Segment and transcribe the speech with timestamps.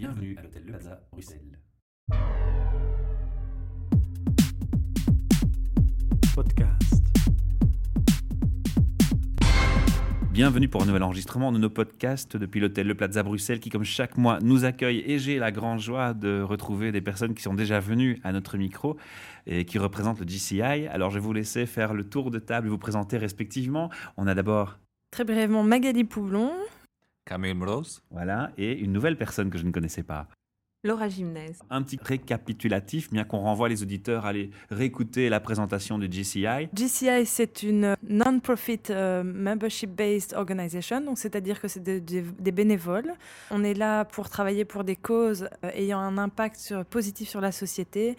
[0.00, 1.58] Bienvenue à l'hôtel Le Plaza, Bruxelles.
[6.34, 7.04] Podcast.
[10.32, 13.84] Bienvenue pour un nouvel enregistrement de nos podcasts depuis l'hôtel Le Plaza Bruxelles qui, comme
[13.84, 15.04] chaque mois, nous accueille.
[15.06, 18.56] Et j'ai la grande joie de retrouver des personnes qui sont déjà venues à notre
[18.56, 18.96] micro
[19.46, 20.86] et qui représentent le GCI.
[20.86, 23.90] Alors, je vais vous laisser faire le tour de table et vous présenter respectivement.
[24.16, 24.78] On a d'abord,
[25.10, 26.52] Très brièvement, Magali Poublon.
[27.24, 28.02] Camille Rose.
[28.10, 30.26] voilà, et une nouvelle personne que je ne connaissais pas.
[30.82, 31.58] Laura Gymnase.
[31.68, 36.70] Un petit récapitulatif, bien qu'on renvoie les auditeurs à aller réécouter la présentation du GCI.
[36.74, 43.12] GCI, c'est une non-profit euh, membership-based organization, donc c'est-à-dire que c'est de- de- des bénévoles.
[43.50, 47.42] On est là pour travailler pour des causes euh, ayant un impact sur- positif sur
[47.42, 48.16] la société.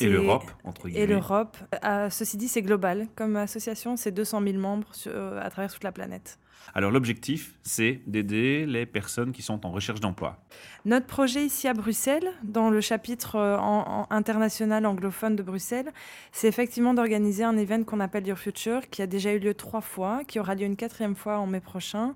[0.00, 1.04] Et l'Europe, entre guillemets.
[1.04, 1.56] Et l'Europe.
[1.84, 3.06] Euh, ceci dit, c'est global.
[3.16, 6.38] Comme association, c'est 200 000 membres sur- euh, à travers toute la planète.
[6.74, 10.44] Alors, l'objectif, c'est d'aider les personnes qui sont en recherche d'emploi.
[10.84, 15.90] Notre projet ici à Bruxelles, dans le chapitre euh, en- en- international anglophone de Bruxelles,
[16.30, 19.80] c'est effectivement d'organiser un événement qu'on appelle Your Future, qui a déjà eu lieu trois
[19.80, 22.14] fois, qui aura lieu une quatrième fois en mai prochain.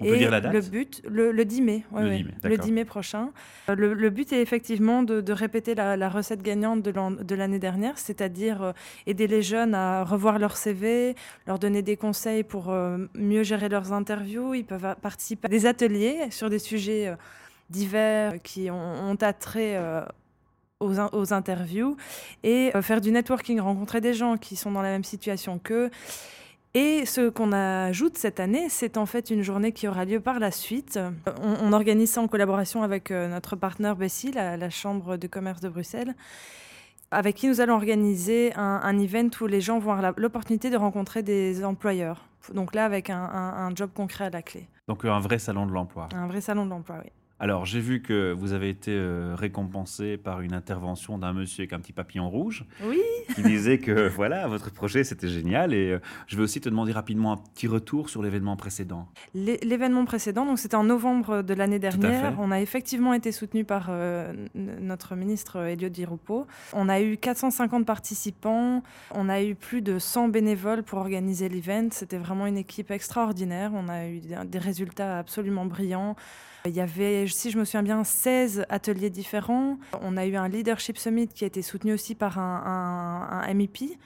[0.00, 1.84] On peut dire la date Le but, le, le 10 mai.
[1.92, 2.64] ouais, Le ouais, 10 mai, le d'accord.
[2.64, 3.30] 10 mai prochain.
[3.68, 7.34] Le, le but est effectivement de, de répéter la, la recette gagnante de l'an- de
[7.34, 8.72] l'année dernière, c'est-à-dire euh,
[9.06, 11.14] aider les jeunes à revoir leur CV,
[11.46, 14.54] leur donner des conseils pour euh, mieux gérer leurs interviews.
[14.54, 17.16] Ils peuvent participer à des ateliers sur des sujets euh,
[17.70, 19.80] divers qui ont, attrait
[20.80, 21.96] aux, in- aux interviews
[22.42, 25.90] et faire du networking, rencontrer des gens qui sont dans la même situation qu'eux.
[26.74, 30.38] Et ce qu'on ajoute cette année, c'est en fait une journée qui aura lieu par
[30.38, 30.98] la suite.
[31.42, 35.68] On, organise ça en collaboration avec notre partenaire Bessie, la, la Chambre de commerce de
[35.68, 36.14] Bruxelles,
[37.12, 40.76] avec qui nous allons organiser un, un event où les gens vont avoir l'opportunité de
[40.76, 42.24] rencontrer des employeurs.
[42.54, 44.66] Donc là, avec un, un- un job concret à la clé.
[44.88, 46.08] Donc, un vrai salon de l'emploi.
[46.14, 47.10] Un vrai salon de l'emploi, oui.
[47.42, 51.72] Alors, j'ai vu que vous avez été euh, récompensé par une intervention d'un monsieur avec
[51.72, 53.00] un petit papillon rouge Oui,
[53.34, 55.74] qui disait que voilà, votre projet c'était génial.
[55.74, 55.98] Et euh,
[56.28, 59.08] je vais aussi te demander rapidement un petit retour sur l'événement précédent.
[59.34, 63.64] L'é- L'événement précédent, donc c'était en novembre de l'année dernière, on a effectivement été soutenu
[63.64, 66.46] par euh, notre ministre Elliot Di Rupo.
[66.72, 68.84] On a eu 450 participants,
[69.16, 71.88] on a eu plus de 100 bénévoles pour organiser l'event.
[71.90, 73.72] C'était vraiment une équipe extraordinaire.
[73.74, 76.14] On a eu des résultats absolument brillants.
[76.64, 79.78] Il y avait, si je me souviens bien, 16 ateliers différents.
[80.00, 83.54] On a eu un Leadership Summit qui a été soutenu aussi par un, un- un
[83.54, 83.98] MEP.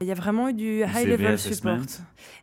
[0.00, 1.78] Il y a vraiment eu du high level support.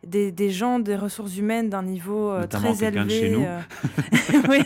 [0.06, 3.28] Des, des gens des ressources humaines d'un niveau euh, Notamment très quelqu'un de élevé.
[3.28, 3.44] chez nous.
[3.44, 3.60] euh,
[4.48, 4.62] oui,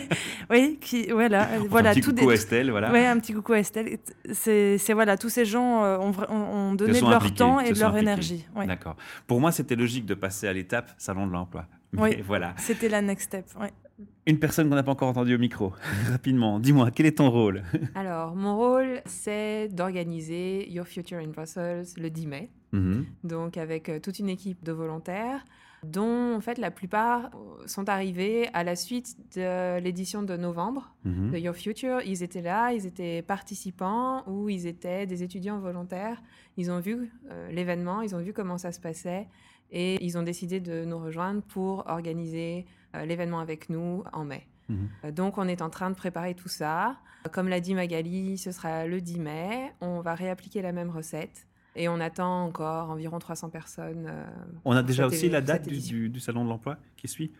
[0.49, 2.89] oui, qui, voilà, Enfin, voilà, un petit tout coucou des- Estelle, voilà.
[2.91, 3.97] Ouais, un petit coucou à Estelle.
[4.31, 7.89] C'est, voilà, tous ces gens euh, ont, donné de leur impliqués, temps et de leur
[7.89, 8.03] impliqués.
[8.03, 8.47] énergie.
[8.55, 8.65] Ouais.
[8.65, 8.95] D'accord.
[9.27, 11.65] Pour moi, c'était logique de passer à l'étape salon de l'emploi.
[11.91, 12.21] Mais Oui.
[12.25, 12.53] voilà.
[12.57, 13.45] C'était la next step.
[13.59, 13.73] ouais.
[14.25, 15.73] Une personne qu'on n'a pas encore entendue au micro.
[16.11, 17.63] Rapidement, dis-moi, quel est ton rôle?
[17.95, 23.05] Alors, mon rôle, c'est d'organiser Your Future in Brussels le 10 mai, Mhm.
[23.23, 25.45] donc avec euh, toute une équipe de volontaires
[25.83, 30.93] dont en fait la plupart euh, sont arrivés à la suite de l'édition de novembre
[31.05, 31.31] Mhm.
[31.31, 32.01] de Your Future.
[32.05, 36.21] Ils étaient là, ils étaient participants ou ils étaient des étudiants volontaires.
[36.57, 39.27] Ils ont vu euh, l'événement, ils ont vu comment ça se passait
[39.71, 44.47] et ils ont décidé de nous rejoindre pour organiser euh, l'événement avec nous en mai.
[44.69, 44.89] Mhm.
[45.05, 46.97] Euh, Donc on est en train de préparer tout ça.
[47.25, 49.73] Euh, Comme l'a dit Magali, ce sera le 10 mai.
[49.81, 51.47] On va réappliquer la même recette.
[51.75, 54.11] Et on attend encore environ 300 personnes.
[54.65, 55.95] On a déjà aussi la date du, édition.
[55.97, 57.31] du- du salon de l'emploi qui suit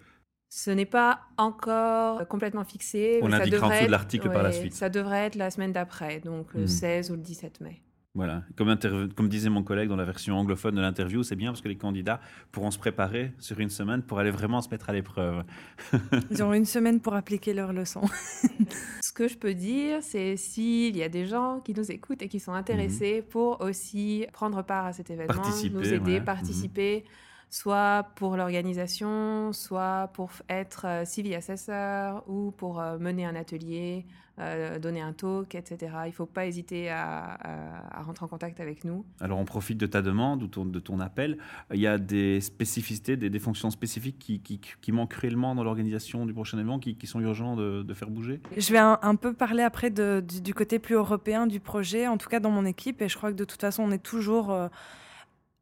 [0.49, 3.19] Ce n'est pas encore complètement fixé.
[3.23, 4.73] On mais ça en dessous de l'article par la suite.
[4.75, 6.67] Ça devrait être la semaine d'après, donc le Mhm.
[6.67, 7.81] 16 ou le 17 mai.
[8.17, 11.67] Voilà, comme, disait mon collègue dans la version anglophone de l'interview, c'est bien parce que
[11.67, 12.19] les candidats
[12.51, 15.43] pourront se préparer sur une semaine pour aller vraiment se mettre à l'épreuve.
[16.31, 18.09] Ils auront une semaine pour appliquer leurs leçons.
[19.03, 22.27] Ce que je peux dire, c'est s'il y a des gens qui nous écoutent et
[22.27, 26.21] qui sont intéressés pour aussi prendre part à cet événement, Participer, nous aider, ouais.
[26.21, 27.03] participer,
[27.49, 34.05] soit pour l'organisation, soit pour être euh, CV assessor ou pour euh, mener un atelier,
[34.39, 35.77] euh, donner un talk, etc.
[36.05, 39.03] Il ne faut pas hésiter à, à- à rentrer en contact avec nous.
[39.19, 41.37] Alors on profite de ta demande ou ton- de ton appel.
[41.73, 45.63] Il y a des spécificités, des, des fonctions spécifiques qui, qui, qui manquent cruellement dans
[45.63, 48.41] l'organisation du prochain événement, qui, qui sont urgents de, de faire bouger?
[48.55, 52.07] Je vais un, un peu parler après de- du, du côté plus européen du projet,
[52.07, 53.01] en tout cas dans mon équipe.
[53.01, 54.67] Et je crois que de toute façon, on est toujours euh,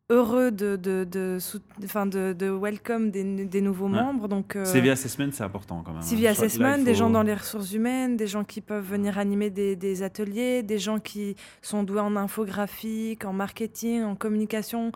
[0.09, 4.01] heureux de, de, de, de, de welcome des, des nouveaux Ouais.
[4.01, 4.27] membres.
[4.27, 6.01] Donc, euh, CV Assessment, c'est important quand même.
[6.01, 6.05] hein.
[6.05, 9.17] CV là, Assessment, des faut- gens dans les ressources humaines, des gens qui peuvent venir
[9.17, 14.91] animer des, des ateliers, des gens qui sont doués en infographie, en marketing, en communication,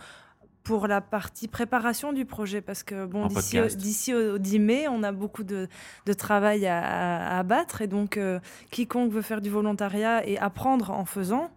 [0.63, 4.87] pour la partie préparation du projet, parce que bon, d'ici au, d'ici au 10 mai,
[4.87, 5.67] on a beaucoup de,
[6.05, 8.39] de travail à, à- abattre, et donc euh,
[8.69, 11.49] quiconque veut faire du volontariat et apprendre en faisant,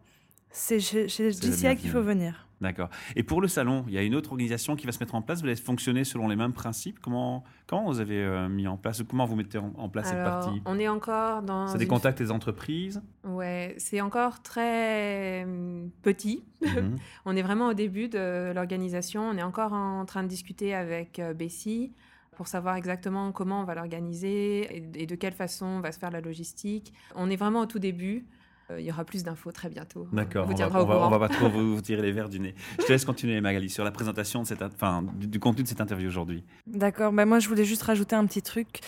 [0.50, 1.31] c'est chez, chez
[1.76, 2.46] qu'il faut venir.
[2.62, 2.88] D'accord.
[3.16, 5.20] Et pour le salon, il y a une autre organisation qui va se mettre en
[5.22, 5.40] place.
[5.40, 7.00] Vous allez fonctionner selon les mêmes principes.
[7.00, 10.06] Comment, comment vous avez euh, mis en place ou comment vous mettez en, en place
[10.08, 10.62] cette partie?
[10.64, 11.66] on est encore dans.
[11.66, 13.02] C'est des une- contacts des entreprises?
[13.24, 16.44] Ouais, c'est encore très hum, petit.
[16.62, 16.96] Mhm.
[17.26, 19.22] On est vraiment au début de l'organisation.
[19.28, 21.92] On est encore en train de discuter avec euh, Bessie
[22.36, 26.10] pour savoir exactement comment on va l'organiser et, et de quelle façon va se faire
[26.10, 26.92] la logistique.
[27.14, 28.24] On est vraiment au tout début.
[28.70, 30.06] Euh, il y aura plus d'infos très bientôt.
[30.12, 30.46] D'accord.
[30.48, 31.06] On va, on va- courant.
[31.06, 32.54] on va pas trop vous, vous tirer les verres du nez.
[32.78, 35.68] Je te laisse continuer, Magali, sur la présentation de cette, enfin, du, du contenu de
[35.68, 36.44] cette interview aujourd'hui.
[36.66, 38.80] D'accord, ben moi je voulais juste rajouter un petit truc.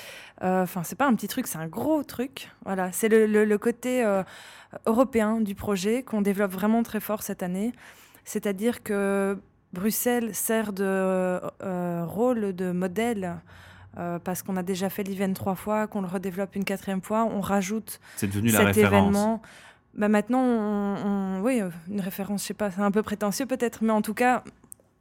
[0.42, 2.50] Euh, Enfin, c'est pas un petit truc, c'est un gros truc.
[2.64, 4.22] Voilà, c'est le, le- le côté euh,
[4.86, 7.72] européen du projet qu'on développe vraiment très fort cette année.
[8.24, 9.36] C'est-à-dire que
[9.72, 13.36] Bruxelles sert de euh, rôle de modèle.
[13.98, 17.24] Euh, parce qu'on a déjà fait l'event trois fois, qu'on le redéveloppe une quatrième fois,
[17.24, 18.92] on rajoute C'est devenu la référence.
[19.00, 19.42] événement.
[19.96, 23.46] Bah maintenant, on, on- oui, euh, une référence, je sais pas, c'est un peu prétentieux
[23.46, 24.42] peut-être, mais en tout cas,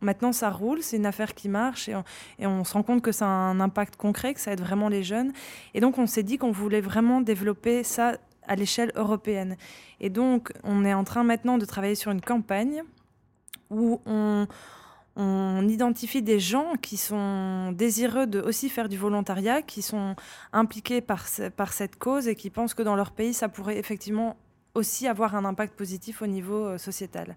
[0.01, 2.04] maintenant ça roule, c'est une affaire qui marche et on,
[2.38, 4.90] et on se rend compte que ça a un impact concret, que ça aide vraiment
[4.90, 5.31] les jeunes.
[5.74, 8.18] Et donc, on s'est dit qu'on voulait vraiment développer ça
[8.48, 9.56] à l'échelle européenne.
[10.01, 12.84] Et donc, on est en train maintenant de travailler sur une campagne
[13.72, 14.45] où on,
[15.15, 20.15] on identifie des gens qui sont désireux de aussi faire du volontariat, qui sont
[20.51, 21.25] impliqués par,
[21.56, 24.38] par cette cause et qui pensent que dans leur pays, ça pourrait effectivement
[24.75, 27.35] aussi avoir un impact positif au niveau euh, sociétal.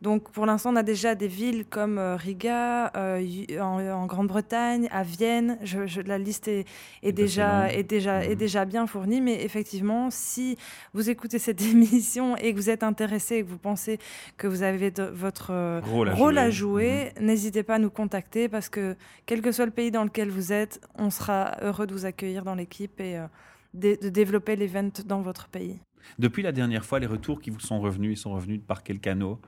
[0.00, 3.22] Donc pour l'instant, on a déjà des villes comme euh, Riga, euh,
[3.60, 5.58] en, en Grande-Bretagne, à Vienne.
[5.62, 6.64] Je, je- la liste est,
[7.12, 8.34] déjà, est, déjà, est Mhm.
[8.34, 10.56] déjà bien fournie, mais effectivement, si
[10.92, 13.98] vous écoutez cette émission et que vous êtes intéressé et que vous pensez
[14.38, 15.52] que vous avez de- votre
[15.84, 16.50] Rôle à rôle jouer.
[16.50, 18.96] jouer, n'hésitez pas à nous contacter parce que
[19.26, 22.42] quel que soit le pays dans lequel vous êtes, on sera heureux de vous accueillir
[22.44, 23.26] dans l'équipe et euh,
[23.74, 25.78] de, de développer l'event dans votre pays.
[26.18, 29.00] Depuis la dernière fois, les retours qui vous sont revenus, ils sont revenus par quel
[29.00, 29.40] canot?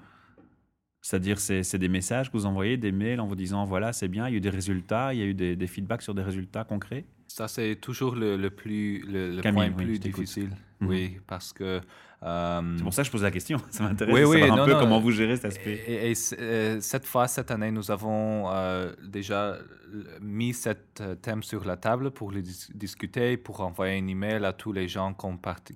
[1.02, 4.26] C'est-à-dire, c'est des messages que vous envoyez, des mails en vous disant voilà, c'est bien,
[4.26, 6.22] il y a eu des résultats, il y a eu des, des feedbacks sur des
[6.22, 7.04] résultats concrets?
[7.28, 10.50] Ça, c'est toujours le, le plus, le, le Camille, point oui, plus difficile.
[10.80, 10.88] Mhm.
[10.88, 11.80] Oui, parce que.
[12.24, 13.58] Euh, C'est pour ça que je pose la question.
[13.70, 15.82] Ça m'intéresse Oui, de un peu non, comment euh, vous gérez cet aspect.
[15.86, 19.56] Et, euh, cette fois, cette année, nous avons euh, déjà
[20.20, 24.52] mis euh, thème sur la table pour le dis- discuter, pour envoyer un email à
[24.52, 25.14] tous les gens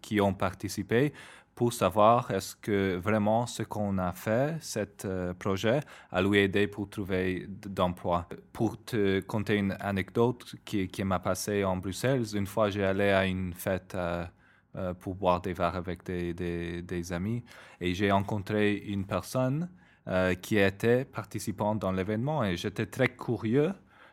[0.02, 1.12] qui ont participé
[1.58, 5.80] pour savoir est-ce que vraiment ce qu'on a fait, cet euh, projet,
[6.12, 8.28] a lui aidé pour trouver d'emploi.
[8.52, 13.08] Pour te conter une anecdote qui, qui m'a passée en Bruxelles, une fois j'ai allé
[13.10, 14.24] à une fête euh,
[14.78, 17.42] euh, pour boire des verres avec des, des- des amis
[17.80, 19.69] et j'ai rencontré une personne
[20.08, 23.72] euh, qui était participante dans l'événement et j'étais très curieux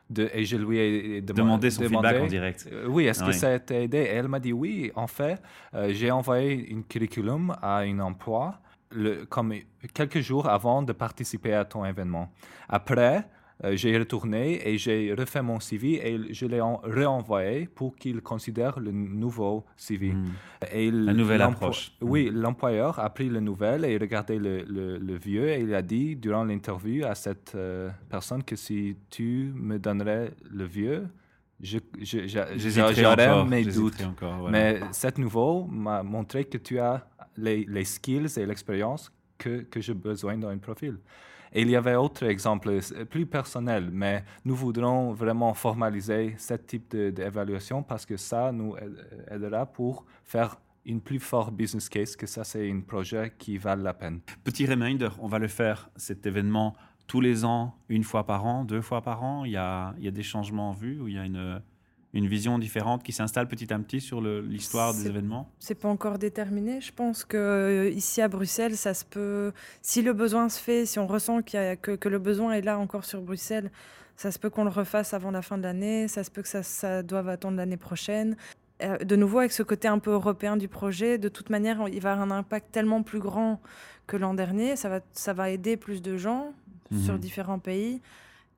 [0.10, 2.70] de, et je lui ai dema- Demander son demandé, feedback en direct.
[2.72, 3.38] euh, oui, est-ce Ah que oui.
[3.40, 3.98] ça a été aidé?
[4.00, 5.42] Et elle m'a dit oui, en fait,
[5.90, 8.60] j'ai envoyé un curriculum à un emploi
[8.92, 9.54] le- comme
[9.94, 12.30] quelques jours avant de participer à ton événement.
[12.70, 13.28] Après,
[13.74, 18.80] j'ai retourné et j'ai refait mon CV et je l'ai en- renvoyé pour qu'il considère
[18.80, 20.12] le nouveau CV.
[20.12, 20.26] Hmm.
[20.74, 21.92] Et La nouvelle approche.
[22.02, 25.82] Oui, l'employeur a pris le nouvel et regardé le, le- le vieux et il a
[25.82, 31.08] dit durant l'interview à cette euh, personne que si tu me donnerais le vieux,
[32.84, 34.02] j'aurais mes doutes.
[34.04, 34.52] encore, voilà.
[34.52, 37.08] Mais cet nouveau m'a montré que tu as
[37.38, 40.98] les, les skills et l'expérience que, que j'ai besoin dans un profil.
[41.58, 46.54] Et il y avait autre exemple, euh, plus personnel, mais nous voudrons vraiment formaliser ce
[46.56, 52.16] type d'évaluation parce que ça nous aide- aidera pour faire une plus forte business case,
[52.18, 54.20] que ça c'est un projet qui vaut la peine.
[54.44, 56.76] Petit reminder, on va le faire, cet événement,
[57.08, 59.46] tous les ans, une fois par an, deux fois par an.
[59.46, 61.62] Il y a, il y a des changements en vue, où il y a une,
[62.16, 65.50] une vision différente qui s'installe petit à petit sur l'histoire des événements.
[65.60, 66.82] C'est pas encore déterminé.
[66.82, 69.52] Je pense que euh, ici à Bruxelles, ça se peut.
[69.82, 72.54] Si le besoin se fait, si on ressent qu'il y a- que, que le besoin
[72.54, 73.70] est là encore sur Bruxelles,
[74.16, 76.08] ça se peut qu'on le refasse avant la fin de l'année.
[76.08, 78.38] Ça se peut que ça, ça doive attendre l'année prochaine.
[78.82, 82.00] Euh, de nouveau, avec ce côté un peu européen du projet, de toute manière, il
[82.02, 83.62] va avoir un impact tellement plus grand
[84.08, 84.76] que l'an dernier.
[84.78, 86.54] Ça va, ça va aider plus de gens
[87.04, 87.20] sur Mhm.
[87.20, 88.02] différents pays.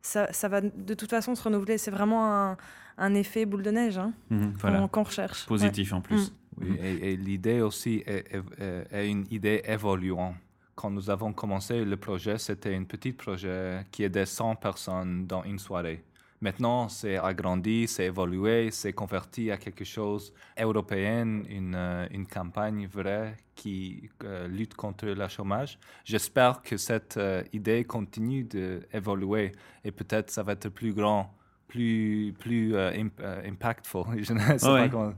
[0.01, 1.77] Ça, ça va de toute façon se renouveler.
[1.77, 2.57] C'est vraiment un,
[2.97, 4.13] un effet boule de neige hein,
[4.59, 4.87] voilà.
[4.87, 5.43] qu'on recherche.
[5.43, 5.47] Ouais.
[5.47, 6.33] Positif en plus.
[6.59, 10.33] Oui, et, et l'idée aussi est, est- est- est une idée évoluant.
[10.75, 15.43] Quand nous avons commencé le projet, c'était un petit projet qui aidait 100 personnes dans
[15.43, 16.03] une soirée.
[16.39, 22.85] Maintenant, c'est agrandi, c'est évolué, c'est converti à quelque chose européen, une, euh, une campagne
[22.87, 25.79] vraie qui euh, lutte contre le chômage.
[26.05, 29.51] J'espère que cette euh, idée continue d'évoluer
[29.83, 31.33] et peut-être ça va être plus grand
[31.67, 34.03] plus, plus euh, imp- euh, impactful.
[34.23, 34.83] Je ne sais Ouais.
[34.83, 35.13] pas comment-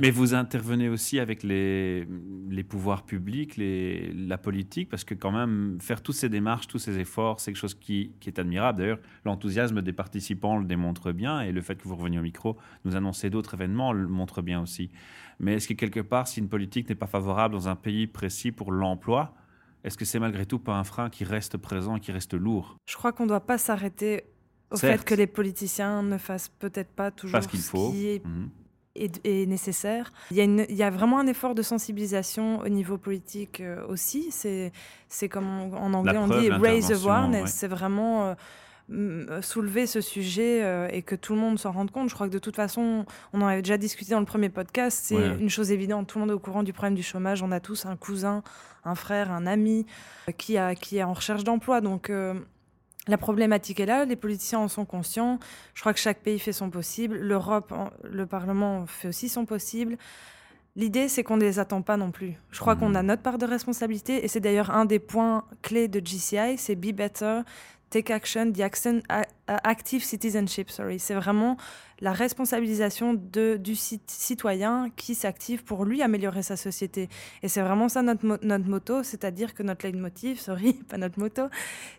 [0.00, 2.06] Mais vous intervenez aussi avec les,
[2.48, 6.78] les pouvoirs publics, les, la politique, parce que quand même, faire toutes ces démarches, tous
[6.78, 8.78] ces efforts, c'est quelque chose qui, qui est admirable.
[8.78, 12.56] D'ailleurs, l'enthousiasme des participants le démontre bien, et le fait que vous reveniez au micro,
[12.84, 14.90] nous annoncer d'autres événements le montre bien aussi.
[15.38, 18.52] Mais est-ce que quelque part, si une politique n'est pas favorable dans un pays précis
[18.52, 19.34] pour l'emploi,
[19.84, 22.76] est-ce que c'est malgré tout pas un frein qui reste présent et qui reste lourd?
[22.86, 24.24] Je crois qu'on ne doit pas s'arrêter
[24.70, 25.00] au Certes.
[25.00, 27.90] fait que les politiciens ne fassent peut-être pas toujours qu'il ce faut.
[27.90, 28.48] qui est, Mhm.
[28.96, 30.12] est- est nécessaire.
[30.30, 33.60] Il y, a une- il y a vraiment un effort de sensibilisation au niveau politique
[33.60, 34.28] euh, aussi.
[34.30, 34.72] C'est
[35.08, 37.42] c'est comme on- en anglais on preuve, dit raise awareness.
[37.42, 37.48] ouais.
[37.48, 38.34] C'est vraiment euh,
[38.92, 42.08] m- soulever ce sujet euh, et que tout le monde s'en rende compte.
[42.08, 45.00] Je crois que de toute façon, on en avait déjà discuté dans le premier podcast.
[45.04, 45.36] C'est Ouais.
[45.40, 46.08] une chose évidente.
[46.08, 47.42] Tout le monde est au courant du problème du chômage.
[47.42, 48.42] On a tous un cousin,
[48.84, 49.86] un frère, un ami
[50.28, 51.80] euh, qui, a, qui est en recherche d'emploi.
[51.80, 52.34] Donc euh,
[53.08, 55.38] la problématique est là, les politiciens en sont conscients.
[55.74, 57.16] Je crois que chaque pays fait son possible.
[57.16, 57.72] L'Europe,
[58.04, 59.96] le Parlement fait aussi son possible.
[60.76, 62.34] L'idée, c'est qu'on ne les attend pas non plus.
[62.50, 62.80] Je crois Mhm.
[62.80, 66.58] qu'on a notre part de responsabilité et c'est d'ailleurs un des points clés de GCI,
[66.58, 67.40] c'est Be Better,
[67.90, 69.02] Take Action, the action,
[69.48, 70.70] Active Citizenship.
[70.70, 70.98] Sorry.
[71.00, 71.56] C'est vraiment
[72.00, 77.08] la responsabilisation de, du cit- citoyen qui s'active pour lui améliorer sa société.
[77.42, 81.18] Et c'est vraiment ça notre, mo- notre motto, c'est-à-dire que notre leitmotiv, sorry, pas notre
[81.18, 81.42] motto,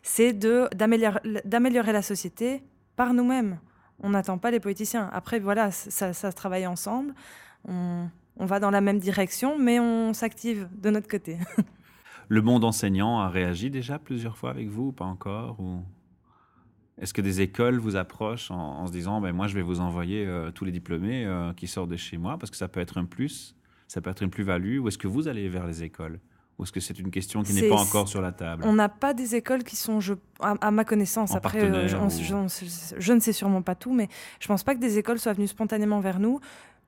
[0.01, 2.63] c'est d'améliorer la société
[2.95, 3.59] par nous-mêmes.
[3.99, 5.09] On n'attend pas les politiciens.
[5.13, 7.13] Après, voilà, ça, ça se travaille ensemble.
[7.67, 8.07] On,
[8.37, 11.37] on va dans la même direction, mais on s'active de notre côté.
[12.33, 15.79] Le monde enseignant a réagi déjà plusieurs fois avec vous ou pas encore ou...
[16.97, 19.81] Est-ce que des écoles vous approchent en, en se disant ben, moi je vais vous
[19.81, 22.79] envoyer euh, tous les diplômés euh, qui sortent de chez moi parce que ça peut
[22.79, 23.53] être un plus,
[23.89, 26.21] ça peut être une plus-value ou est-ce que vous allez vers les écoles?
[26.57, 28.63] Ou est-ce que c'est une question qui n'est pas encore sur la table?
[28.65, 31.87] On n'a pas des écoles qui sont, je, à, à ma connaissance, En après, euh,
[31.87, 34.07] je, partenaire on- ou- je- je ne sais sûrement pas tout, mais
[34.39, 36.39] je pense pas que des écoles soient venues spontanément vers nous.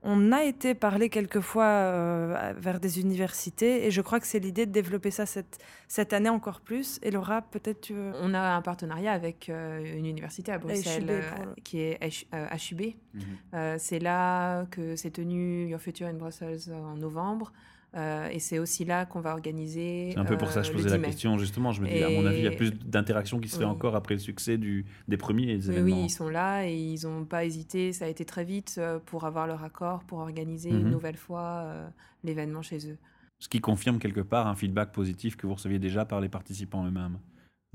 [0.06, 4.66] On a été parlé quelquefois euh, vers des universités et je crois que c'est l'idée
[4.66, 7.00] de développer ça cette, cette année encore plus.
[7.04, 8.12] Et Laura, peut-être tu veux...
[8.22, 11.22] On a un partenariat avec euh, une université à Bruxelles HUB euh,
[11.64, 12.94] qui est H- euh, HUB.
[13.14, 13.22] Mhm.
[13.54, 17.54] Euh, c'est là que s'est tenu Your Future in Brussels en novembre.
[17.96, 20.10] Euh, et c'est aussi là qu'on va organiser.
[20.14, 21.08] C'est un peu pour ça que je euh, posais la 10 mai.
[21.10, 21.72] question justement.
[21.72, 23.70] Je me dis à mon avis il y a plus d'interactions qui se fait Oui.
[23.70, 25.84] encore après le succès du, des premiers événements.
[25.98, 27.94] oui, ils sont là et ils n'ont pas hésité.
[27.94, 30.80] Ça a été très vite euh, pour avoir leur accord, pour organiser Mhm.
[30.82, 31.88] une nouvelle fois euh,
[32.24, 32.98] l'événement chez eux.
[33.40, 36.86] Ce qui confirme quelque part un feedback positif que vous receviez déjà par les participants
[36.88, 37.20] eux-mêmes.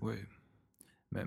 [0.01, 0.15] Oui.
[1.13, 1.25] Mais,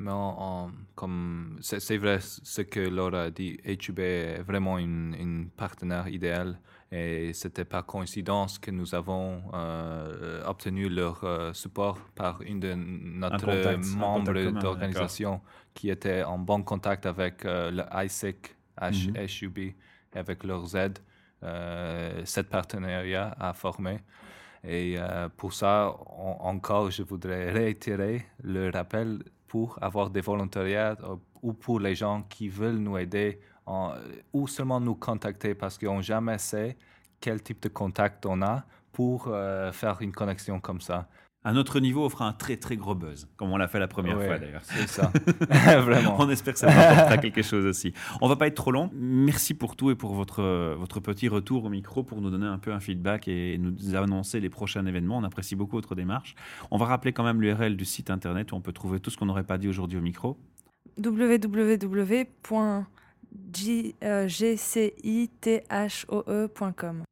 [0.95, 6.59] comme c'est vrai ce que Laura a dit, HUB est vraiment une, une partenaire idéal
[6.91, 12.73] et c'était par coïncidence que nous avons euh, obtenu leur euh, support par une de
[12.75, 15.41] notre un contact commun, d'organisation
[15.73, 19.15] qui était en bon contact avec euh, le ISIC Mhm.
[19.43, 19.75] HUB et
[20.15, 20.99] avec leurs aides.
[21.43, 23.99] Euh, cette partenariat a formé.
[24.63, 24.97] Et
[25.37, 31.51] pour ça, en- encore, je voudrais réitérer le rappel pour avoir des volontariats euh, ou
[31.51, 33.93] pour les gens qui veulent nous aider en-
[34.31, 36.77] ou seulement nous contacter parce qu'on jamais sait
[37.19, 41.09] quel type de contact on a pour euh, faire une connexion comme ça.
[41.43, 43.87] À notre niveau, on fera un très très gros buzz, comme on l'a fait la
[43.87, 44.61] première Ouais, fois d'ailleurs.
[44.63, 45.11] C'est ça.
[45.79, 46.15] Vraiment.
[46.19, 47.93] On espère que ça apportera quelque chose aussi.
[48.21, 48.91] On va pas être trop long.
[48.93, 50.43] Merci pour tout et pour votre,
[50.77, 54.39] votre petit retour au micro pour nous donner un peu un feedback et nous annoncer
[54.39, 55.17] les prochains événements.
[55.17, 56.35] On apprécie beaucoup votre démarche.
[56.69, 59.17] On va rappeler quand même l'URL du site internet où on peut trouver tout ce
[59.17, 60.37] qu'on n'aurait pas dit aujourd'hui au micro.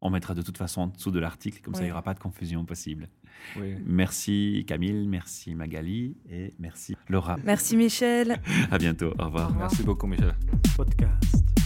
[0.01, 2.13] On mettra de toute façon en dessous de l'article, comme ça il n'y aura pas
[2.13, 3.09] de confusion possible.
[3.57, 3.75] Oui.
[3.85, 7.37] Merci Camille, merci Magali et merci Laura.
[7.43, 8.41] Merci Michel.
[8.71, 9.13] À bientôt.
[9.17, 9.45] Au revoir.
[9.45, 9.51] Au revoir.
[9.69, 10.35] Merci beaucoup, Michel.
[10.75, 11.58] podcast.